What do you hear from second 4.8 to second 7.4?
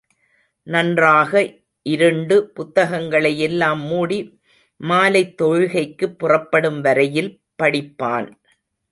மாலைத் தொழுகைக்குப் புறப்படும் வரையில்